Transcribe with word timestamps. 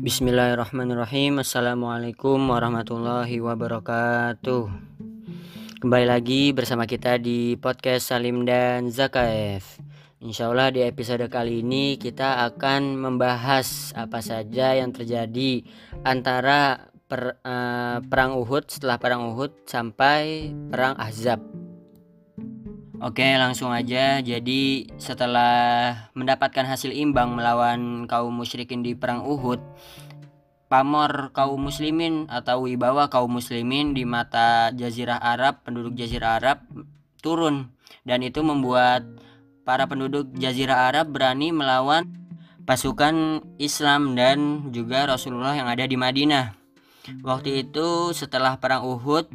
Bismillahirrahmanirrahim. 0.00 1.44
Assalamualaikum 1.44 2.40
warahmatullahi 2.40 3.36
wabarakatuh. 3.36 4.64
Kembali 5.76 6.06
lagi 6.08 6.56
bersama 6.56 6.88
kita 6.88 7.20
di 7.20 7.60
podcast 7.60 8.08
Salim 8.08 8.48
dan 8.48 8.88
Zakaef 8.88 9.76
Insya 10.20 10.48
Allah 10.48 10.72
di 10.72 10.80
episode 10.80 11.28
kali 11.28 11.60
ini 11.60 12.00
kita 12.00 12.48
akan 12.48 12.96
membahas 12.96 13.92
apa 13.92 14.24
saja 14.24 14.72
yang 14.72 14.88
terjadi 14.92 15.68
antara 16.00 16.92
per, 17.04 17.36
uh, 17.44 18.00
perang 18.00 18.40
Uhud 18.40 18.72
setelah 18.72 18.96
perang 18.96 19.32
Uhud 19.32 19.68
sampai 19.68 20.48
perang 20.72 20.96
Ahzab 20.96 21.59
Oke 23.00 23.24
langsung 23.40 23.72
aja. 23.72 24.20
Jadi 24.20 24.84
setelah 25.00 25.96
mendapatkan 26.12 26.68
hasil 26.68 26.92
imbang 26.92 27.32
melawan 27.32 28.04
kaum 28.04 28.28
musyrikin 28.28 28.84
di 28.84 28.92
perang 28.92 29.24
Uhud 29.24 29.56
pamor 30.68 31.32
kaum 31.32 31.58
muslimin 31.58 32.28
atau 32.28 32.68
wibawa 32.68 33.08
kaum 33.10 33.40
muslimin 33.40 33.96
di 33.96 34.04
mata 34.06 34.70
jazirah 34.70 35.18
Arab 35.18 35.64
penduduk 35.64 35.96
jazirah 35.96 36.44
Arab 36.44 36.60
turun. 37.24 37.72
Dan 38.04 38.20
itu 38.20 38.44
membuat 38.44 39.08
para 39.64 39.88
penduduk 39.88 40.28
jazirah 40.36 40.92
Arab 40.92 41.08
berani 41.08 41.56
melawan 41.56 42.04
pasukan 42.68 43.40
Islam 43.56 44.12
dan 44.12 44.70
juga 44.76 45.08
Rasulullah 45.08 45.56
yang 45.56 45.72
ada 45.72 45.88
di 45.88 45.96
Madinah. 45.96 46.52
Waktu 47.24 47.64
itu 47.64 48.12
setelah 48.12 48.60
perang 48.60 48.84
Uhud 48.84 49.26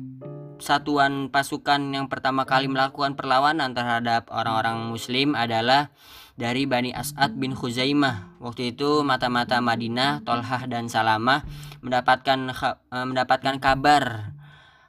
satuan 0.66 1.30
pasukan 1.30 1.94
yang 1.94 2.10
pertama 2.10 2.50
kali 2.50 2.66
melakukan 2.66 3.14
perlawanan 3.14 3.78
terhadap 3.78 4.34
orang-orang 4.34 4.90
muslim 4.90 5.38
adalah 5.38 5.94
dari 6.34 6.66
Bani 6.66 6.90
As'ad 6.90 7.38
bin 7.38 7.54
Khuzaimah. 7.54 8.42
Waktu 8.42 8.74
itu 8.74 9.06
mata-mata 9.06 9.62
Madinah, 9.62 10.26
Tolhah 10.26 10.66
dan 10.66 10.90
Salamah 10.90 11.46
mendapatkan 11.86 12.50
eh, 12.50 13.06
mendapatkan 13.06 13.62
kabar 13.62 14.34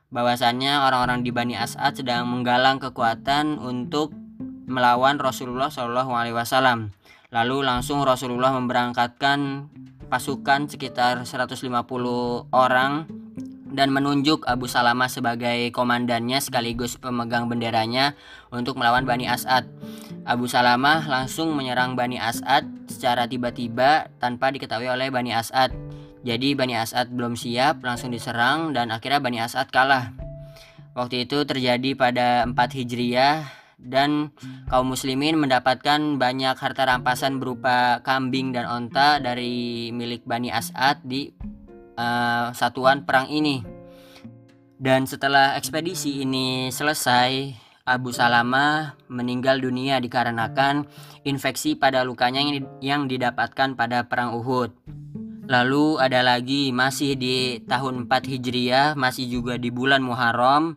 bahwasannya 0.09 0.81
orang-orang 0.81 1.21
di 1.21 1.31
Bani 1.31 1.53
As'ad 1.61 2.01
sedang 2.01 2.25
menggalang 2.25 2.81
kekuatan 2.81 3.61
untuk 3.61 4.17
melawan 4.65 5.21
Rasulullah 5.21 5.69
Shallallahu 5.69 6.17
alaihi 6.17 6.35
wasallam. 6.35 6.97
Lalu 7.29 7.69
langsung 7.69 8.01
Rasulullah 8.01 8.57
memberangkatkan 8.57 9.69
pasukan 10.09 10.73
sekitar 10.73 11.29
150 11.29 11.69
orang 12.55 13.26
dan 13.77 13.93
menunjuk 13.93 14.49
Abu 14.49 14.65
Salamah 14.65 15.13
sebagai 15.13 15.69
komandannya 15.69 16.41
sekaligus 16.41 16.97
pemegang 16.97 17.45
benderanya 17.45 18.17
untuk 18.49 18.81
melawan 18.81 19.05
Bani 19.05 19.29
As'ad. 19.29 19.69
Abu 20.25 20.49
Salamah 20.49 21.05
langsung 21.05 21.53
menyerang 21.53 21.93
Bani 21.93 22.17
As'ad 22.17 22.65
secara 22.89 23.29
tiba-tiba 23.29 24.09
tanpa 24.17 24.49
diketahui 24.49 24.89
oleh 24.89 25.13
Bani 25.13 25.37
As'ad. 25.37 25.77
Jadi 26.25 26.57
Bani 26.57 26.73
As'ad 26.73 27.13
belum 27.13 27.37
siap, 27.37 27.85
langsung 27.85 28.11
diserang 28.11 28.73
dan 28.73 28.89
akhirnya 28.89 29.21
Bani 29.21 29.39
As'ad 29.45 29.69
kalah. 29.69 30.11
Waktu 30.97 31.29
itu 31.29 31.45
terjadi 31.45 31.93
pada 31.93 32.49
4 32.49 32.57
Hijriah 32.57 33.45
dan 33.77 34.33
kaum 34.73 34.89
muslimin 34.89 35.37
mendapatkan 35.37 36.17
banyak 36.17 36.57
harta 36.57 36.89
rampasan 36.89 37.37
berupa 37.37 38.01
kambing 38.01 38.57
dan 38.57 38.65
onta 38.65 39.21
dari 39.21 39.93
milik 39.93 40.25
Bani 40.25 40.49
As'ad 40.49 41.05
di 41.05 41.29
uh, 41.97 42.53
satuan 42.53 43.03
perang 43.03 43.27
ini. 43.33 43.65
Dan 44.77 45.09
setelah 45.09 45.57
ekspedisi 45.57 46.21
ini 46.21 46.69
selesai, 46.69 47.57
Abu 47.89 48.13
Salama 48.13 48.99
meninggal 49.09 49.65
dunia 49.65 49.97
dikarenakan 50.05 50.85
infeksi 51.25 51.79
pada 51.81 52.05
lukanya 52.05 52.45
yang 52.85 53.09
didapatkan 53.09 53.73
pada 53.73 54.05
perang 54.05 54.37
Uhud. 54.37 54.77
Lalu 55.47 56.03
ada 56.03 56.21
lagi 56.27 56.75
masih 56.75 57.17
di 57.17 57.63
tahun 57.65 58.11
4 58.11 58.31
Hijriah, 58.37 58.99
masih 58.99 59.31
juga 59.31 59.55
di 59.57 59.71
bulan 59.71 60.03
Muharram, 60.03 60.77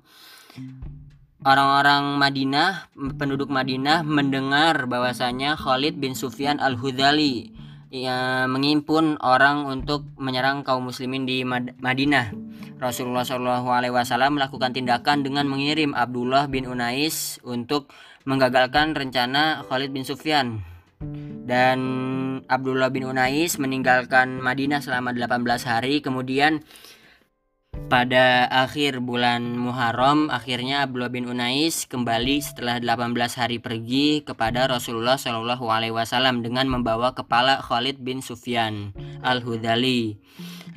orang-orang 1.42 2.22
Madinah, 2.22 2.94
penduduk 3.18 3.50
Madinah 3.50 4.06
mendengar 4.06 4.86
bahwasanya 4.86 5.58
Khalid 5.58 5.98
bin 5.98 6.14
Sufyan 6.14 6.62
Al-Hudali 6.62 7.59
ya, 7.90 8.46
mengimpun 8.46 9.18
orang 9.22 9.66
untuk 9.66 10.06
menyerang 10.18 10.62
kaum 10.66 10.90
muslimin 10.90 11.26
di 11.26 11.46
Madinah. 11.46 12.34
Rasulullah 12.80 13.28
Shallallahu 13.28 13.68
Alaihi 13.76 13.92
Wasallam 13.92 14.40
melakukan 14.40 14.72
tindakan 14.72 15.20
dengan 15.22 15.52
mengirim 15.52 15.92
Abdullah 15.92 16.48
bin 16.48 16.64
Unais 16.64 17.38
untuk 17.44 17.92
menggagalkan 18.24 18.96
rencana 18.96 19.68
Khalid 19.68 19.92
bin 19.92 20.08
Sufyan 20.08 20.64
dan 21.44 21.80
Abdullah 22.48 22.88
bin 22.88 23.04
Unais 23.04 23.58
meninggalkan 23.60 24.40
Madinah 24.40 24.80
selama 24.80 25.12
18 25.12 25.44
hari 25.66 26.00
kemudian 26.00 26.64
pada 27.90 28.46
akhir 28.54 29.02
bulan 29.02 29.58
Muharram, 29.58 30.30
akhirnya 30.30 30.86
Abdullah 30.86 31.10
bin 31.10 31.26
Unais 31.26 31.90
kembali 31.90 32.38
setelah 32.38 32.78
18 32.78 33.18
hari 33.34 33.58
pergi 33.58 34.22
kepada 34.22 34.70
Rasulullah 34.70 35.18
Shallallahu 35.18 35.66
Alaihi 35.74 35.98
Wasallam 35.98 36.46
dengan 36.46 36.70
membawa 36.70 37.18
kepala 37.18 37.58
Khalid 37.66 37.98
bin 38.06 38.22
Sufyan 38.22 38.94
al 39.26 39.42
Hudali. 39.42 40.22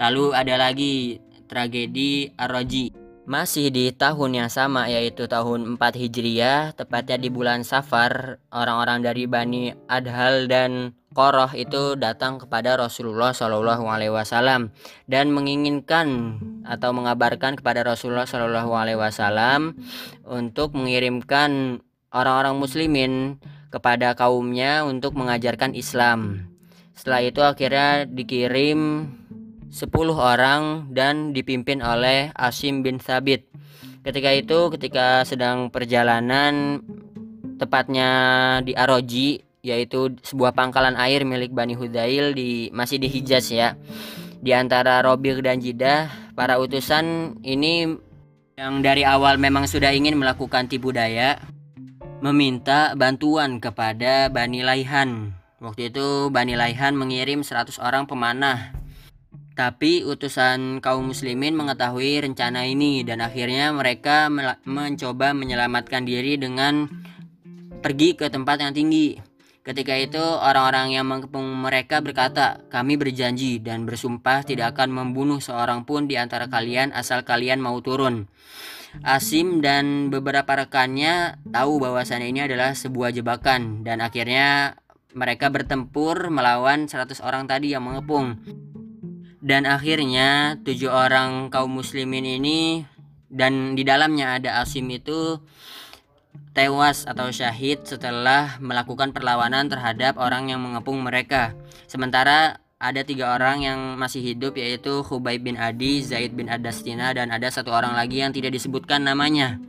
Lalu 0.01 0.33
ada 0.33 0.57
lagi 0.57 1.21
tragedi 1.53 2.33
Ar-Raji. 2.41 2.97
Masih 3.23 3.71
di 3.71 3.93
tahun 3.95 4.35
yang 4.35 4.51
sama 4.51 4.91
yaitu 4.91 5.31
tahun 5.31 5.79
4 5.79 5.95
Hijriah, 5.95 6.75
tepatnya 6.75 7.21
di 7.21 7.31
bulan 7.31 7.63
Safar, 7.63 8.43
orang-orang 8.51 8.99
dari 9.05 9.31
Bani 9.31 9.71
Adhal 9.87 10.51
dan 10.51 10.97
Koroh 11.13 11.53
itu 11.53 11.95
datang 12.01 12.41
kepada 12.41 12.75
Rasulullah 12.81 13.37
Wasallam 13.37 14.73
dan 15.07 15.29
menginginkan 15.29 16.41
atau 16.67 16.91
mengabarkan 16.95 17.59
kepada 17.59 17.83
Rasulullah 17.83 18.27
Shallallahu 18.27 18.73
Alaihi 18.75 18.99
Wasallam 18.99 19.75
untuk 20.27 20.75
mengirimkan 20.75 21.83
orang-orang 22.13 22.57
Muslimin 22.61 23.13
kepada 23.73 24.13
kaumnya 24.13 24.85
untuk 24.85 25.17
mengajarkan 25.17 25.73
Islam. 25.73 26.47
Setelah 26.93 27.21
itu 27.25 27.41
akhirnya 27.41 28.05
dikirim 28.05 29.09
10 29.73 29.89
orang 30.13 30.93
dan 30.93 31.33
dipimpin 31.33 31.81
oleh 31.81 32.29
Asim 32.37 32.85
bin 32.85 33.01
Sabit. 33.01 33.49
Ketika 34.05 34.31
itu 34.37 34.69
ketika 34.77 35.25
sedang 35.25 35.73
perjalanan 35.73 36.85
tepatnya 37.57 38.11
di 38.61 38.77
Aroji 38.77 39.41
yaitu 39.63 40.19
sebuah 40.27 40.53
pangkalan 40.53 40.99
air 40.99 41.23
milik 41.23 41.55
Bani 41.55 41.79
Hudail 41.79 42.35
di 42.35 42.69
masih 42.75 42.99
di 42.99 43.09
Hijaz 43.09 43.49
ya. 43.49 43.79
Di 44.43 44.51
antara 44.51 44.99
Robir 45.07 45.39
dan 45.39 45.63
Jidah, 45.63 46.35
para 46.35 46.59
utusan 46.59 47.39
ini 47.47 47.87
yang 48.59 48.83
dari 48.83 49.07
awal 49.07 49.39
memang 49.39 49.71
sudah 49.71 49.95
ingin 49.95 50.19
melakukan 50.19 50.67
tipu 50.67 50.91
daya 50.91 51.39
meminta 52.19 52.99
bantuan 52.99 53.63
kepada 53.63 54.27
Bani 54.35 54.67
Laihan. 54.67 55.31
Waktu 55.63 55.95
itu 55.95 56.27
Bani 56.35 56.59
Laihan 56.59 56.99
mengirim 56.99 57.47
100 57.47 57.79
orang 57.79 58.11
pemanah. 58.11 58.75
Tapi 59.55 60.03
utusan 60.03 60.83
kaum 60.83 61.15
muslimin 61.15 61.55
mengetahui 61.55 62.27
rencana 62.27 62.67
ini 62.67 63.07
dan 63.07 63.23
akhirnya 63.23 63.71
mereka 63.71 64.27
mencoba 64.67 65.39
menyelamatkan 65.39 66.03
diri 66.03 66.35
dengan 66.35 66.91
pergi 67.79 68.19
ke 68.19 68.27
tempat 68.27 68.59
yang 68.59 68.75
tinggi. 68.75 69.23
Ketika 69.63 69.95
itu 69.95 70.19
orang-orang 70.19 70.91
yang 70.91 71.07
mengepung 71.07 71.47
mereka 71.47 72.03
berkata, 72.03 72.67
"Kami 72.67 72.99
berjanji 72.99 73.63
dan 73.63 73.87
bersumpah 73.87 74.43
tidak 74.43 74.75
akan 74.75 74.91
membunuh 74.91 75.39
seorang 75.39 75.87
pun 75.87 76.11
di 76.11 76.19
antara 76.19 76.51
kalian 76.51 76.91
asal 76.91 77.23
kalian 77.23 77.63
mau 77.63 77.79
turun." 77.79 78.27
Asim 79.07 79.63
dan 79.63 80.11
beberapa 80.11 80.67
rekannya 80.67 81.39
tahu 81.49 81.79
bahwasannya 81.79 82.29
ini 82.29 82.41
adalah 82.45 82.75
sebuah 82.75 83.15
jebakan 83.15 83.87
dan 83.87 84.03
akhirnya 84.03 84.77
mereka 85.15 85.49
bertempur 85.49 86.29
melawan 86.29 86.91
100 86.91 87.23
orang 87.23 87.47
tadi 87.47 87.71
yang 87.71 87.87
mengepung. 87.87 88.43
Dan 89.43 89.65
akhirnya 89.71 90.59
tujuh 90.67 90.91
orang 90.91 91.55
kaum 91.55 91.71
muslimin 91.71 92.27
ini 92.27 92.83
dan 93.31 93.79
di 93.79 93.87
dalamnya 93.87 94.43
ada 94.43 94.61
Asim 94.61 94.91
itu 94.93 95.41
tewas 96.53 97.09
atau 97.09 97.33
syahid 97.33 97.85
setelah 97.89 98.61
melakukan 98.61 99.11
perlawanan 99.17 99.73
terhadap 99.73 100.21
orang 100.21 100.53
yang 100.53 100.61
mengepung 100.61 101.01
mereka. 101.01 101.57
Sementara 101.89 102.61
ada 102.83 103.01
tiga 103.07 103.39
orang 103.39 103.63
yang 103.63 103.79
masih 103.95 104.21
hidup 104.21 104.59
yaitu 104.59 105.07
Khubayb 105.07 105.47
bin 105.47 105.55
Adi, 105.55 106.03
Zaid 106.03 106.35
bin 106.35 106.51
Adastina 106.51 107.15
dan 107.15 107.31
ada 107.31 107.47
satu 107.47 107.71
orang 107.71 107.95
lagi 107.95 108.21
yang 108.21 108.35
tidak 108.35 108.53
disebutkan 108.53 109.07
namanya. 109.07 109.63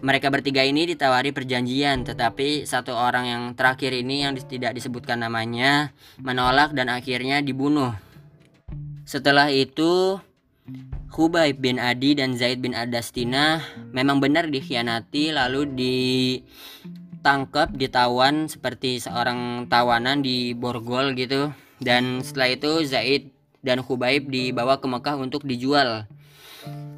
Mereka 0.00 0.32
bertiga 0.32 0.64
ini 0.64 0.88
ditawari 0.88 1.28
perjanjian, 1.28 2.08
tetapi 2.08 2.64
satu 2.64 2.96
orang 2.96 3.24
yang 3.28 3.42
terakhir 3.52 3.92
ini 3.92 4.24
yang 4.24 4.32
tidak 4.32 4.72
disebutkan 4.72 5.20
namanya 5.20 5.92
menolak 6.16 6.72
dan 6.72 6.88
akhirnya 6.88 7.44
dibunuh. 7.44 7.92
Setelah 9.04 9.52
itu, 9.52 10.16
Hubayb 11.10 11.58
bin 11.58 11.82
Adi 11.82 12.14
dan 12.14 12.38
Zaid 12.38 12.62
bin 12.62 12.70
Adastina 12.70 13.58
memang 13.90 14.22
benar 14.22 14.46
dikhianati 14.46 15.34
lalu 15.34 15.66
ditangkap, 15.74 17.74
ditawan 17.74 18.46
seperti 18.46 19.02
seorang 19.02 19.66
tawanan 19.66 20.22
di 20.22 20.54
borgol 20.54 21.18
gitu. 21.18 21.50
Dan 21.82 22.22
setelah 22.22 22.54
itu 22.54 22.86
Zaid 22.86 23.34
dan 23.60 23.82
Khubaib 23.82 24.30
dibawa 24.30 24.78
ke 24.78 24.86
Mekah 24.86 25.18
untuk 25.18 25.42
dijual. 25.44 26.06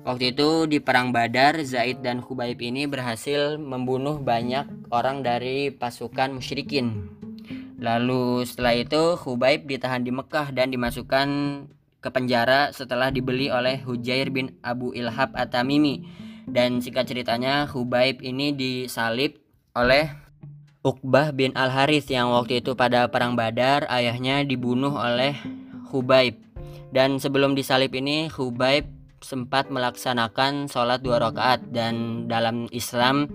Waktu 0.05 0.37
itu 0.37 0.69
di 0.69 0.79
perang 0.83 1.15
Badar, 1.15 1.57
Zaid 1.65 2.05
dan 2.05 2.21
Khubaib 2.21 2.61
ini 2.61 2.85
berhasil 2.85 3.57
membunuh 3.57 4.21
banyak 4.21 4.69
orang 4.93 5.25
dari 5.25 5.73
pasukan 5.73 6.37
musyrikin. 6.37 7.09
Lalu 7.81 8.45
setelah 8.47 8.77
itu 8.77 9.17
Khubaib 9.19 9.67
ditahan 9.67 10.05
di 10.05 10.13
Mekah 10.15 10.55
dan 10.55 10.71
dimasukkan 10.71 11.29
ke 12.03 12.11
penjara 12.11 12.75
setelah 12.75 13.15
dibeli 13.15 13.49
oleh 13.49 13.79
Hujair 13.87 14.35
bin 14.35 14.59
Abu 14.61 14.91
Ilhab 14.93 15.33
At-Tamimi. 15.39 16.03
Dan 16.51 16.83
singkat 16.83 17.07
ceritanya 17.07 17.71
Khubaib 17.71 18.19
ini 18.19 18.51
disalib 18.51 19.39
oleh 19.79 20.11
Uqbah 20.83 21.31
bin 21.31 21.55
Al-Harith 21.55 22.11
yang 22.11 22.35
waktu 22.35 22.59
itu 22.59 22.75
pada 22.75 23.07
perang 23.07 23.39
Badar 23.39 23.87
ayahnya 23.87 24.43
dibunuh 24.43 24.99
oleh 24.99 25.39
Khubaib. 25.87 26.43
Dan 26.91 27.23
sebelum 27.23 27.55
disalib 27.55 27.95
ini 27.95 28.27
Khubaib 28.27 28.91
sempat 29.23 29.71
melaksanakan 29.71 30.67
sholat 30.67 30.99
dua 31.01 31.23
rakaat 31.23 31.71
dan 31.71 32.27
dalam 32.27 32.67
Islam 32.75 33.31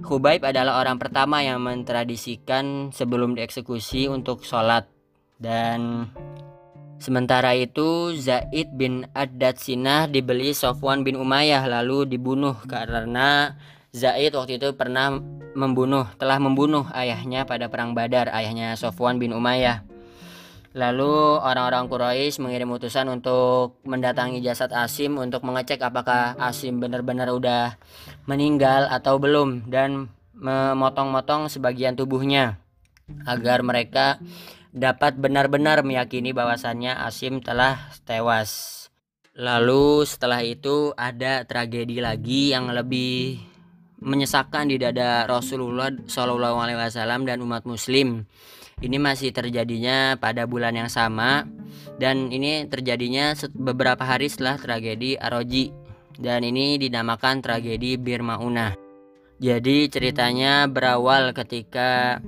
Khubaib 0.00 0.40
adalah 0.48 0.80
orang 0.80 0.96
pertama 0.96 1.44
yang 1.44 1.60
mentradisikan 1.60 2.88
sebelum 2.88 3.36
dieksekusi 3.36 4.08
untuk 4.08 4.40
sholat 4.48 4.88
dan 5.36 6.08
sementara 6.98 7.52
itu 7.56 8.14
Zaid 8.16 8.72
bin 8.74 9.06
Ad-Dad 9.12 9.60
Sinah 9.60 10.08
dibeli 10.08 10.52
Sofwan 10.52 11.02
bin 11.04 11.16
Umayyah 11.16 11.64
lalu 11.68 12.08
dibunuh 12.08 12.56
karena 12.64 13.56
Zaid 13.96 14.36
waktu 14.36 14.60
itu 14.60 14.76
pernah 14.76 15.16
membunuh 15.56 16.04
telah 16.20 16.36
membunuh 16.36 16.84
ayahnya 16.92 17.48
pada 17.48 17.72
perang 17.72 17.96
Badar 17.96 18.28
ayahnya 18.28 18.76
Sofwan 18.76 19.16
bin 19.16 19.32
Umayyah. 19.32 19.88
Lalu 20.76 21.40
orang-orang 21.40 21.88
Quraisy 21.88 22.36
mengirim 22.44 22.68
utusan 22.68 23.08
untuk 23.08 23.80
mendatangi 23.88 24.44
jasad 24.44 24.68
Asim 24.76 25.16
untuk 25.16 25.40
mengecek 25.48 25.80
apakah 25.80 26.36
Asim 26.36 26.76
benar-benar 26.76 27.32
udah 27.32 27.80
meninggal 28.28 28.84
atau 28.92 29.16
belum 29.16 29.72
dan 29.72 30.12
memotong-motong 30.36 31.48
sebagian 31.48 31.96
tubuhnya 31.96 32.60
agar 33.24 33.64
mereka 33.64 34.20
dapat 34.76 35.16
benar-benar 35.16 35.80
meyakini 35.80 36.36
bahwasannya 36.36 36.92
Asim 37.00 37.40
telah 37.40 37.96
tewas. 38.04 38.84
Lalu 39.32 40.04
setelah 40.04 40.44
itu 40.44 40.92
ada 41.00 41.48
tragedi 41.48 42.04
lagi 42.04 42.52
yang 42.52 42.68
lebih 42.68 43.40
menyesakkan 44.04 44.68
di 44.68 44.76
dada 44.76 45.24
Rasulullah 45.24 45.88
Shallallahu 45.88 46.60
Alaihi 46.60 46.76
Wasallam 46.76 47.24
dan 47.24 47.40
umat 47.40 47.64
Muslim 47.64 48.28
ini 48.84 49.00
masih 49.00 49.32
terjadinya 49.32 50.20
pada 50.20 50.44
bulan 50.44 50.76
yang 50.76 50.92
sama 50.92 51.48
dan 51.96 52.28
ini 52.28 52.68
terjadinya 52.68 53.32
beberapa 53.56 54.04
hari 54.04 54.28
setelah 54.28 54.60
tragedi 54.60 55.16
Aroji 55.16 55.72
dan 56.20 56.44
ini 56.44 56.76
dinamakan 56.76 57.40
tragedi 57.40 57.96
Bir 57.96 58.20
Maunah. 58.20 58.76
Jadi 59.40 59.88
ceritanya 59.88 60.68
berawal 60.68 61.32
ketika 61.32 62.20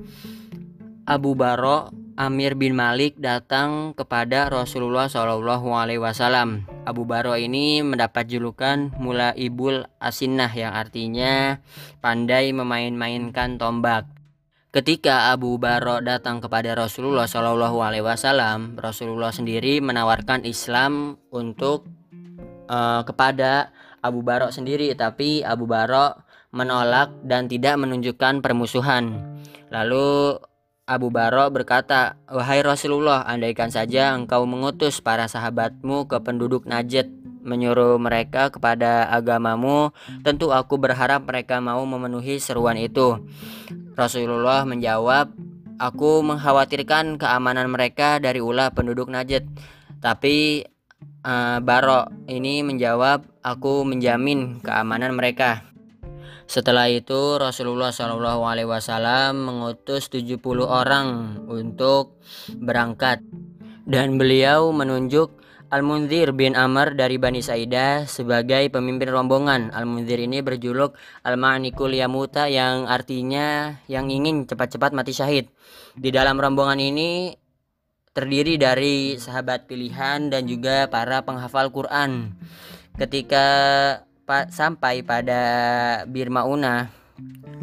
Abu 1.05 1.37
Baro 1.37 2.08
Amir 2.19 2.59
bin 2.59 2.75
Malik 2.75 3.15
datang 3.23 3.95
kepada 3.95 4.51
Rasulullah 4.51 5.07
Shallallahu 5.07 5.71
Alaihi 5.71 6.03
Wasallam. 6.03 6.67
Abu 6.83 7.07
Baro 7.07 7.39
ini 7.39 7.79
mendapat 7.79 8.27
julukan 8.27 8.91
Mula 8.99 9.39
Ibul 9.39 9.87
Asinnah 10.03 10.51
yang 10.51 10.75
artinya 10.75 11.63
pandai 12.03 12.51
memain-mainkan 12.51 13.55
tombak. 13.55 14.11
Ketika 14.75 15.31
Abu 15.31 15.63
Baro 15.63 16.03
datang 16.03 16.43
kepada 16.43 16.75
Rasulullah 16.75 17.31
Shallallahu 17.31 17.87
Alaihi 17.87 18.03
Wasallam, 18.03 18.75
Rasulullah 18.75 19.31
sendiri 19.31 19.79
menawarkan 19.79 20.43
Islam 20.43 21.23
untuk 21.31 21.87
uh, 22.67 23.07
kepada 23.07 23.71
Abu 24.03 24.27
Baro 24.27 24.51
sendiri, 24.51 24.91
tapi 24.99 25.47
Abu 25.47 25.71
Baro 25.71 26.19
menolak 26.51 27.15
dan 27.23 27.47
tidak 27.47 27.79
menunjukkan 27.79 28.43
permusuhan. 28.43 29.23
Lalu 29.71 30.35
Abu 30.89 31.13
Baro 31.13 31.45
berkata, 31.53 32.17
"Wahai 32.33 32.65
Rasulullah, 32.65 33.21
andaikan 33.29 33.69
saja 33.69 34.17
engkau 34.17 34.49
mengutus 34.49 35.05
para 35.05 35.29
sahabatmu 35.29 36.09
ke 36.09 36.17
penduduk 36.25 36.65
Najd 36.65 37.13
menyuruh 37.45 38.01
mereka 38.01 38.49
kepada 38.49 39.05
agamamu, 39.13 39.93
tentu 40.25 40.49
aku 40.49 40.81
berharap 40.81 41.29
mereka 41.29 41.61
mau 41.61 41.85
memenuhi 41.85 42.41
seruan 42.41 42.81
itu." 42.81 43.21
Rasulullah 44.01 44.65
menjawab, 44.65 45.29
"Aku 45.77 46.25
mengkhawatirkan 46.25 47.21
keamanan 47.21 47.69
mereka 47.69 48.17
dari 48.17 48.41
ulah 48.41 48.73
penduduk 48.73 49.13
Najd." 49.13 49.45
Tapi 50.01 50.65
uh, 51.21 51.61
Baro 51.61 52.09
ini 52.33 52.65
menjawab, 52.65 53.29
"Aku 53.45 53.85
menjamin 53.85 54.65
keamanan 54.65 55.13
mereka." 55.13 55.68
Setelah 56.49 56.89
itu 56.89 57.37
Rasulullah 57.37 57.93
Shallallahu 57.93 58.49
Alaihi 58.49 58.65
Wasallam 58.65 59.53
mengutus 59.53 60.09
70 60.09 60.41
orang 60.65 61.37
untuk 61.45 62.17
berangkat 62.57 63.21
dan 63.85 64.17
beliau 64.17 64.73
menunjuk 64.73 65.37
Al-Munzir 65.69 66.33
bin 66.33 66.57
Amr 66.57 66.97
dari 66.97 67.21
Bani 67.21 67.45
Saidah 67.45 68.09
sebagai 68.09 68.73
pemimpin 68.73 69.13
rombongan. 69.13 69.69
Al-Munzir 69.77 70.17
ini 70.17 70.41
berjuluk 70.41 70.97
Al-Ma'nikul 71.21 71.93
Yamuta 71.93 72.49
yang 72.49 72.89
artinya 72.89 73.77
yang 73.85 74.09
ingin 74.09 74.49
cepat-cepat 74.49 74.97
mati 74.97 75.13
syahid. 75.13 75.53
Di 75.93 76.09
dalam 76.09 76.41
rombongan 76.41 76.81
ini 76.81 77.37
terdiri 78.17 78.57
dari 78.57 79.21
sahabat 79.21 79.69
pilihan 79.69 80.33
dan 80.33 80.49
juga 80.49 80.89
para 80.89 81.21
penghafal 81.21 81.69
Quran. 81.69 82.33
Ketika 82.97 83.47
pa 84.29 84.45
sampai 84.53 85.01
pada 85.01 85.41
Bir 86.05 86.29
Maunah, 86.29 86.93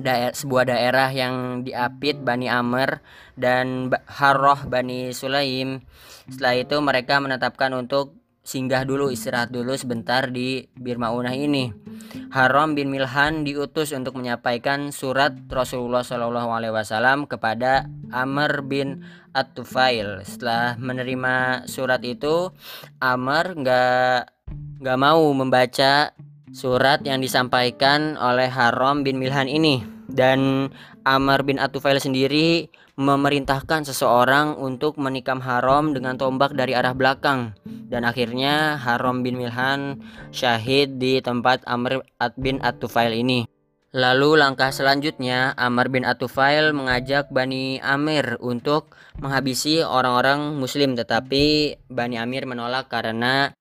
daer 0.02 0.34
sebuah 0.34 0.74
daerah 0.74 1.14
yang 1.14 1.62
diapit 1.62 2.18
Bani 2.26 2.50
Amr 2.50 3.06
dan 3.38 3.94
Harroh 4.10 4.66
Bani 4.66 5.14
Sulaim 5.14 5.86
setelah 6.26 6.58
itu 6.58 6.76
mereka 6.82 7.22
menetapkan 7.22 7.70
untuk 7.78 8.18
singgah 8.46 8.82
dulu 8.86 9.10
istirahat 9.14 9.50
dulu 9.50 9.78
sebentar 9.78 10.30
di 10.30 10.66
Birmaunah 10.74 11.34
ini. 11.34 11.74
Haram 12.34 12.78
bin 12.78 12.94
Milhan 12.94 13.46
diutus 13.46 13.94
untuk 13.94 14.18
menyampaikan 14.18 14.94
surat 14.94 15.34
Rasulullah 15.50 16.06
Shallallahu 16.06 16.50
Alaihi 16.54 16.74
Wasallam 16.74 17.26
kepada 17.26 17.90
Amr 18.14 18.62
bin 18.66 19.06
At-Tufail. 19.34 20.22
Setelah 20.26 20.78
menerima 20.78 21.66
surat 21.66 22.02
itu, 22.06 22.54
Amr 23.02 23.58
nggak 23.58 24.18
nggak 24.82 25.00
mau 25.02 25.26
membaca 25.34 26.14
surat 26.56 27.04
yang 27.04 27.20
disampaikan 27.20 28.16
oleh 28.16 28.48
Haram 28.48 29.04
bin 29.04 29.20
Milhan 29.20 29.52
ini. 29.52 29.84
Dan 30.08 30.72
Amr 31.04 31.44
bin 31.44 31.60
At-Tufail 31.60 32.00
sendiri 32.00 32.72
memerintahkan 32.96 33.84
seseorang 33.84 34.56
untuk 34.56 34.96
menikam 34.96 35.44
Haram 35.44 35.92
dengan 35.92 36.16
tombak 36.16 36.56
dari 36.56 36.72
arah 36.72 36.96
belakang. 36.96 37.52
Dan 37.68 38.08
akhirnya 38.08 38.80
Haram 38.80 39.20
bin 39.20 39.36
Milhan 39.36 40.00
syahid 40.32 40.96
di 40.96 41.20
tempat 41.20 41.68
Amr 41.68 42.08
bin 42.40 42.64
At-Tufail 42.64 43.12
ini. 43.12 43.44
Lalu 43.96 44.40
langkah 44.40 44.72
selanjutnya 44.72 45.56
Amr 45.56 45.92
bin 45.92 46.08
At-Tufail 46.08 46.72
mengajak 46.72 47.32
Bani 47.32 47.80
Amir 47.84 48.40
untuk 48.40 48.96
menghabisi 49.20 49.84
orang-orang 49.84 50.56
muslim. 50.56 50.96
Tetapi 50.96 51.76
Bani 51.92 52.16
Amir 52.20 52.44
menolak 52.48 52.92
karena 52.92 53.56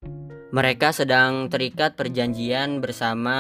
mereka 0.55 0.95
sedang 0.95 1.51
terikat 1.51 1.99
perjanjian 1.99 2.79
bersama 2.79 3.35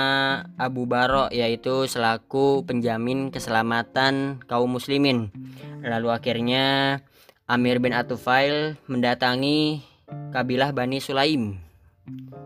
Abu 0.58 0.82
Baro 0.82 1.30
yaitu 1.30 1.86
selaku 1.86 2.66
penjamin 2.66 3.30
keselamatan 3.30 4.42
kaum 4.50 4.74
muslimin. 4.74 5.30
Lalu 5.78 6.10
akhirnya 6.10 6.98
Amir 7.46 7.78
bin 7.78 7.94
Atufail 7.94 8.74
mendatangi 8.90 9.78
kabilah 10.34 10.74
Bani 10.74 10.98
Sulaim. 10.98 11.62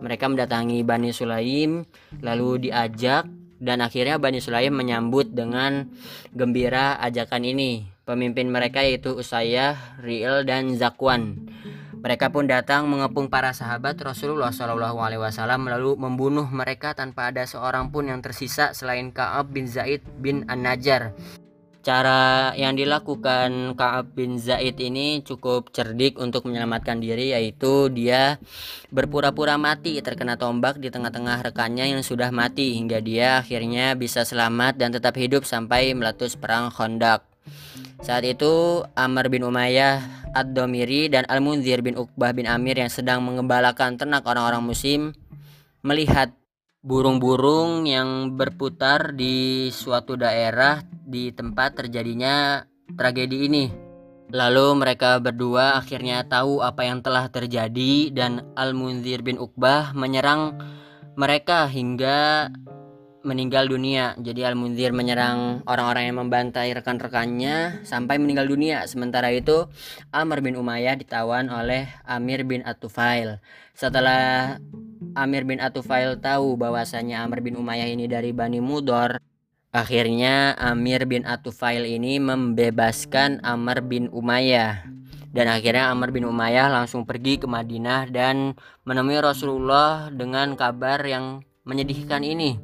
Mereka 0.04 0.28
mendatangi 0.28 0.84
Bani 0.84 1.16
Sulaim 1.16 1.88
lalu 2.20 2.68
diajak 2.68 3.24
dan 3.64 3.80
akhirnya 3.80 4.20
Bani 4.20 4.36
Sulaim 4.36 4.76
menyambut 4.76 5.32
dengan 5.32 5.88
gembira 6.36 7.00
ajakan 7.00 7.48
ini. 7.48 7.88
Pemimpin 8.04 8.52
mereka 8.52 8.84
yaitu 8.84 9.16
Usayyah, 9.16 9.96
Riel 10.04 10.44
dan 10.44 10.76
Zakwan. 10.76 11.48
Mereka 11.98 12.30
pun 12.30 12.46
datang 12.46 12.86
mengepung 12.86 13.26
para 13.26 13.50
sahabat 13.50 13.98
Rasulullah 13.98 14.54
Shallallahu 14.54 15.02
Alaihi 15.02 15.18
Wasallam 15.18 15.66
lalu 15.66 15.98
membunuh 15.98 16.46
mereka 16.46 16.94
tanpa 16.94 17.34
ada 17.34 17.42
seorang 17.42 17.90
pun 17.90 18.06
yang 18.06 18.22
tersisa 18.22 18.70
selain 18.70 19.10
Kaab 19.10 19.50
bin 19.50 19.66
Zaid 19.66 20.06
bin 20.22 20.46
An 20.46 20.62
Najar. 20.62 21.10
Cara 21.82 22.54
yang 22.54 22.78
dilakukan 22.78 23.74
Kaab 23.74 24.14
bin 24.14 24.38
Zaid 24.38 24.78
ini 24.78 25.26
cukup 25.26 25.74
cerdik 25.74 26.22
untuk 26.22 26.46
menyelamatkan 26.46 27.02
diri 27.02 27.34
yaitu 27.34 27.90
dia 27.90 28.38
berpura-pura 28.94 29.58
mati 29.58 29.98
terkena 29.98 30.38
tombak 30.38 30.78
di 30.78 30.94
tengah-tengah 30.94 31.50
rekannya 31.50 31.90
yang 31.90 32.06
sudah 32.06 32.30
mati 32.30 32.78
hingga 32.78 33.02
dia 33.02 33.42
akhirnya 33.42 33.98
bisa 33.98 34.22
selamat 34.22 34.78
dan 34.78 34.94
tetap 34.94 35.18
hidup 35.18 35.42
sampai 35.42 35.98
meletus 35.98 36.38
perang 36.38 36.70
Khandaq. 36.70 37.27
Saat 38.02 38.24
itu 38.24 38.84
Amr 38.94 39.28
bin 39.32 39.42
Umayyah 39.44 40.30
Ad-Domiri 40.32 41.10
dan 41.10 41.26
Al-Munzir 41.26 41.82
bin 41.82 41.96
Uqbah 41.96 42.36
bin 42.36 42.46
Amir 42.46 42.78
yang 42.78 42.92
sedang 42.92 43.24
mengembalakan 43.24 43.96
ternak 43.96 44.22
orang-orang 44.28 44.62
muslim 44.62 45.00
melihat 45.82 46.34
burung-burung 46.84 47.84
yang 47.88 48.38
berputar 48.38 49.12
di 49.12 49.68
suatu 49.74 50.14
daerah 50.14 50.80
di 50.88 51.34
tempat 51.34 51.84
terjadinya 51.84 52.62
tragedi 52.94 53.50
ini. 53.50 53.64
Lalu 54.28 54.76
mereka 54.76 55.16
berdua 55.18 55.80
akhirnya 55.80 56.20
tahu 56.28 56.60
apa 56.60 56.84
yang 56.84 57.00
telah 57.00 57.32
terjadi 57.32 58.12
dan 58.12 58.44
Al-Munzir 58.54 59.24
bin 59.24 59.40
Uqbah 59.40 59.96
menyerang 59.96 60.60
mereka 61.16 61.64
hingga 61.66 62.52
meninggal 63.26 63.66
dunia. 63.66 64.14
Jadi 64.18 64.46
Al-Munzir 64.46 64.94
menyerang 64.94 65.66
orang-orang 65.66 66.10
yang 66.10 66.18
membantai 66.22 66.70
rekan-rekannya 66.74 67.82
sampai 67.82 68.16
meninggal 68.22 68.46
dunia. 68.46 68.86
Sementara 68.86 69.34
itu 69.34 69.66
Amr 70.14 70.38
bin 70.42 70.54
Umayyah 70.54 70.94
ditawan 70.98 71.50
oleh 71.50 71.90
Amir 72.06 72.46
bin 72.46 72.62
Atufail. 72.62 73.42
Setelah 73.74 74.56
Amir 75.14 75.42
bin 75.42 75.58
Atufail 75.58 76.18
tahu 76.18 76.54
bahwasanya 76.58 77.26
Amr 77.26 77.42
bin 77.42 77.58
Umayyah 77.58 77.88
ini 77.90 78.06
dari 78.06 78.30
Bani 78.30 78.62
Mudor, 78.62 79.18
akhirnya 79.74 80.54
Amir 80.58 81.06
bin 81.06 81.26
Atufail 81.26 81.86
ini 81.86 82.22
membebaskan 82.22 83.42
Amr 83.42 83.82
bin 83.82 84.10
Umayyah. 84.10 84.86
Dan 85.28 85.44
akhirnya 85.44 85.92
Amr 85.92 86.08
bin 86.08 86.24
Umayyah 86.24 86.72
langsung 86.72 87.04
pergi 87.04 87.36
ke 87.36 87.44
Madinah 87.44 88.08
dan 88.08 88.56
menemui 88.88 89.20
Rasulullah 89.20 90.08
dengan 90.08 90.56
kabar 90.56 91.04
yang 91.04 91.44
menyedihkan 91.68 92.24
ini. 92.24 92.56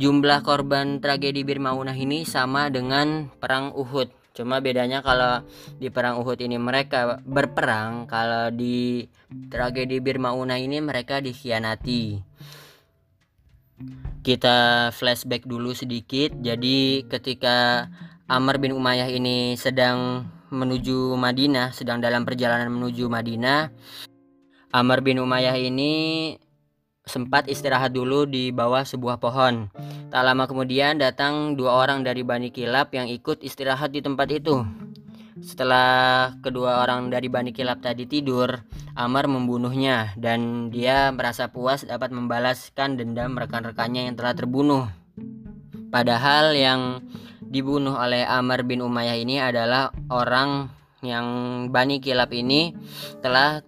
Jumlah 0.00 0.40
korban 0.40 0.96
tragedi 0.96 1.44
Bir 1.44 1.60
Maunah 1.60 1.92
ini 1.92 2.24
sama 2.24 2.72
dengan 2.72 3.28
perang 3.36 3.76
Uhud. 3.76 4.08
Cuma 4.32 4.56
bedanya 4.64 5.04
kalau 5.04 5.44
di 5.76 5.92
perang 5.92 6.16
Uhud 6.16 6.40
ini 6.40 6.56
mereka 6.56 7.20
berperang, 7.20 8.08
kalau 8.08 8.48
di 8.48 9.04
tragedi 9.52 10.00
Bir 10.00 10.16
Maunah 10.16 10.56
ini 10.56 10.80
mereka 10.80 11.20
dikhianati. 11.20 12.16
Kita 14.24 14.88
flashback 14.88 15.44
dulu 15.44 15.76
sedikit. 15.76 16.32
Jadi 16.32 17.04
ketika 17.04 17.84
Amr 18.24 18.56
bin 18.56 18.72
Umayyah 18.72 19.12
ini 19.12 19.52
sedang 19.60 20.24
menuju 20.48 21.12
Madinah, 21.12 21.76
sedang 21.76 22.00
dalam 22.00 22.24
perjalanan 22.24 22.72
menuju 22.72 23.04
Madinah, 23.04 23.68
Amr 24.72 25.04
bin 25.04 25.20
Umayyah 25.20 25.60
ini 25.60 25.92
sempat 27.04 27.48
istirahat 27.48 27.96
dulu 27.96 28.28
di 28.28 28.52
bawah 28.52 28.84
sebuah 28.84 29.18
pohon. 29.18 29.72
Tak 30.10 30.22
lama 30.26 30.44
kemudian 30.44 30.98
datang 30.98 31.54
dua 31.54 31.86
orang 31.86 32.02
dari 32.02 32.26
Bani 32.26 32.50
Kilab 32.50 32.92
yang 32.92 33.06
ikut 33.06 33.40
istirahat 33.46 33.94
di 33.94 34.02
tempat 34.02 34.28
itu. 34.30 34.62
Setelah 35.40 36.36
kedua 36.44 36.84
orang 36.84 37.08
dari 37.08 37.32
Bani 37.32 37.54
Kilab 37.56 37.80
tadi 37.80 38.04
tidur, 38.04 38.60
Amr 38.92 39.24
membunuhnya 39.24 40.12
dan 40.20 40.68
dia 40.68 41.08
merasa 41.14 41.48
puas 41.48 41.86
dapat 41.88 42.12
membalaskan 42.12 43.00
dendam 43.00 43.38
rekan-rekannya 43.40 44.10
yang 44.10 44.16
telah 44.20 44.36
terbunuh. 44.36 44.84
Padahal 45.88 46.52
yang 46.52 47.00
dibunuh 47.40 47.96
oleh 47.96 48.22
Amr 48.22 48.62
bin 48.62 48.84
Umayyah 48.84 49.16
ini 49.16 49.40
adalah 49.40 49.90
orang 50.12 50.68
yang 51.00 51.26
Bani 51.72 51.98
Kilab 52.04 52.30
ini 52.36 52.76
telah 53.24 53.64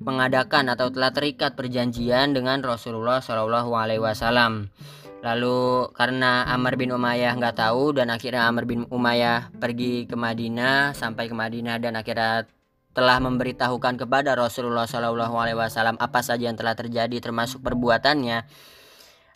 mengadakan 0.00 0.72
atau 0.72 0.88
telah 0.88 1.12
terikat 1.12 1.54
perjanjian 1.54 2.32
dengan 2.32 2.64
Rasulullah 2.64 3.20
Shallallahu 3.20 3.70
Alaihi 3.76 4.00
Wasallam. 4.00 4.72
Lalu 5.20 5.92
karena 5.92 6.48
Amr 6.48 6.80
bin 6.80 6.96
Umayyah 6.96 7.36
nggak 7.36 7.60
tahu 7.60 7.92
dan 7.92 8.08
akhirnya 8.08 8.48
Amr 8.48 8.64
bin 8.64 8.88
Umayyah 8.88 9.52
pergi 9.60 10.08
ke 10.08 10.16
Madinah 10.16 10.96
sampai 10.96 11.28
ke 11.28 11.36
Madinah 11.36 11.76
dan 11.76 12.00
akhirnya 12.00 12.48
telah 12.96 13.20
memberitahukan 13.20 14.00
kepada 14.00 14.32
Rasulullah 14.32 14.88
Shallallahu 14.88 15.36
Alaihi 15.36 15.60
Wasallam 15.60 16.00
apa 16.00 16.24
saja 16.24 16.48
yang 16.48 16.56
telah 16.56 16.72
terjadi 16.72 17.20
termasuk 17.20 17.60
perbuatannya. 17.60 18.48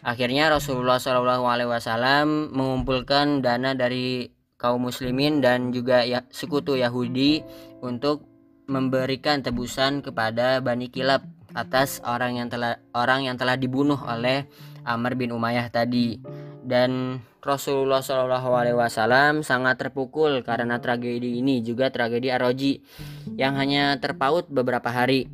Akhirnya 0.01 0.49
Rasulullah 0.49 0.97
Shallallahu 0.97 1.45
Alaihi 1.45 1.69
Wasallam 1.69 2.57
mengumpulkan 2.57 3.45
dana 3.45 3.77
dari 3.77 4.33
kaum 4.57 4.89
muslimin 4.89 5.45
dan 5.45 5.69
juga 5.69 6.09
ya, 6.09 6.25
sekutu 6.33 6.81
Yahudi 6.81 7.45
untuk 7.85 8.34
memberikan 8.67 9.45
tebusan 9.45 10.01
kepada 10.01 10.61
Bani 10.65 10.89
Kilab 10.89 11.25
atas 11.55 12.03
orang 12.03 12.43
yang 12.43 12.49
telah 12.51 12.83
orang 12.91 13.31
yang 13.31 13.37
telah 13.39 13.55
dibunuh 13.55 13.97
oleh 14.03 14.45
Amr 14.85 15.15
bin 15.15 15.33
Umayyah 15.33 15.71
tadi. 15.71 16.19
Dan 16.65 17.21
Rasulullah 17.45 18.01
Shallallahu 18.01 18.57
Alaihi 18.57 18.77
Wasallam 18.77 19.45
sangat 19.45 19.77
terpukul 19.77 20.41
karena 20.41 20.81
tragedi 20.81 21.45
ini 21.45 21.61
juga 21.61 21.93
tragedi 21.93 22.33
Aroji 22.33 22.81
yang 23.37 23.55
hanya 23.61 24.01
terpaut 24.01 24.49
beberapa 24.49 24.89
hari. 24.89 25.29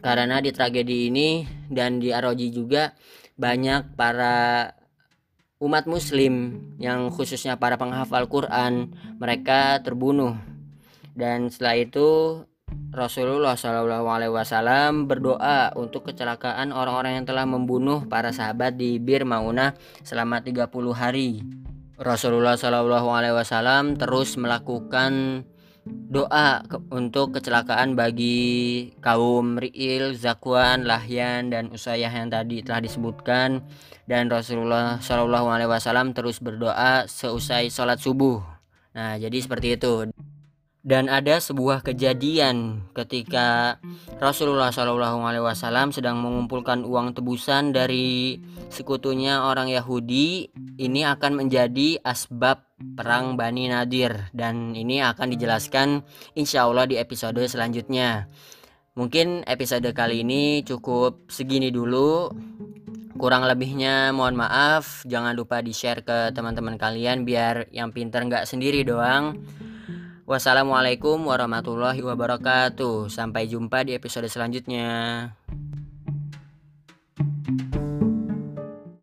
Karena 0.00 0.40
di 0.40 0.52
tragedi 0.52 1.08
ini 1.12 1.44
dan 1.68 2.00
di 2.00 2.12
Aroji 2.12 2.48
juga 2.52 2.96
banyak 3.36 3.96
para 3.96 4.72
umat 5.60 5.84
muslim 5.88 6.60
yang 6.76 7.08
khususnya 7.08 7.56
para 7.56 7.76
penghafal 7.76 8.24
Quran 8.28 8.92
mereka 9.20 9.80
terbunuh. 9.84 10.36
Dan 11.14 11.52
setelah 11.52 11.76
itu 11.78 12.08
Rasulullah 12.94 13.58
Shallallahu 13.58 14.06
Alaihi 14.06 14.30
Wasallam 14.30 15.10
berdoa 15.10 15.74
untuk 15.74 16.06
kecelakaan 16.06 16.70
orang-orang 16.70 17.18
yang 17.18 17.26
telah 17.26 17.42
membunuh 17.42 18.06
para 18.06 18.30
sahabat 18.30 18.78
di 18.78 19.02
Bir 19.02 19.26
Maunah 19.26 19.74
selama 20.06 20.38
30 20.38 20.70
hari. 20.94 21.42
Rasulullah 21.98 22.54
Shallallahu 22.54 23.10
Alaihi 23.10 23.34
Wasallam 23.34 23.98
terus 23.98 24.38
melakukan 24.38 25.42
doa 25.84 26.62
ke 26.70 26.78
untuk 26.94 27.34
kecelakaan 27.34 27.98
bagi 27.98 28.88
kaum 29.02 29.58
Ri'il, 29.58 30.14
Zakwan, 30.14 30.86
Lahyan 30.86 31.50
dan 31.50 31.74
Usayyah 31.74 32.14
yang 32.14 32.30
tadi 32.30 32.62
telah 32.62 32.78
disebutkan 32.78 33.58
dan 34.06 34.30
Rasulullah 34.30 35.02
Shallallahu 35.02 35.50
Alaihi 35.50 35.66
Wasallam 35.66 36.14
terus 36.14 36.38
berdoa 36.38 37.10
seusai 37.10 37.74
sholat 37.74 37.98
subuh. 37.98 38.38
Nah 38.94 39.18
jadi 39.18 39.34
seperti 39.42 39.74
itu 39.74 40.14
dan 40.84 41.08
ada 41.08 41.40
sebuah 41.40 41.80
kejadian 41.80 42.84
ketika 42.92 43.80
Rasulullah 44.20 44.68
Shallallahu 44.68 45.24
Alaihi 45.24 45.40
Wasallam 45.40 45.96
sedang 45.96 46.20
mengumpulkan 46.20 46.84
uang 46.84 47.16
tebusan 47.16 47.72
dari 47.72 48.36
sekutunya 48.68 49.48
orang 49.48 49.72
Yahudi. 49.72 50.52
Ini 50.76 51.08
akan 51.16 51.40
menjadi 51.40 52.04
asbab 52.04 52.68
perang 52.76 53.40
Bani 53.40 53.72
Nadir 53.72 54.28
dan 54.36 54.76
ini 54.76 55.00
akan 55.00 55.32
dijelaskan 55.32 56.04
insya 56.36 56.68
Allah 56.68 56.84
di 56.84 57.00
episode 57.00 57.40
selanjutnya. 57.48 58.28
Mungkin 58.92 59.48
episode 59.48 59.88
kali 59.96 60.20
ini 60.20 60.60
cukup 60.68 61.32
segini 61.32 61.72
dulu. 61.72 62.28
Kurang 63.16 63.48
lebihnya 63.48 64.12
mohon 64.12 64.36
maaf. 64.36 65.00
Jangan 65.08 65.32
lupa 65.32 65.64
di 65.64 65.72
share 65.72 66.04
ke 66.04 66.34
teman-teman 66.36 66.76
kalian 66.76 67.24
biar 67.24 67.72
yang 67.72 67.88
pinter 67.88 68.20
nggak 68.20 68.44
sendiri 68.44 68.84
doang 68.84 69.40
Wassalamualaikum 70.24 71.20
warahmatullahi 71.28 72.00
wabarakatuh. 72.00 73.12
Sampai 73.12 73.44
jumpa 73.44 73.84
di 73.84 73.92
episode 73.92 74.24
selanjutnya. 74.32 75.28